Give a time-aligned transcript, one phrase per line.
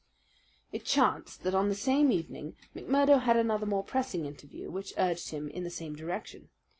[0.71, 5.29] It chanced that on the same evening McMurdo had another more pressing interview which urged
[5.29, 6.49] him in the same direction.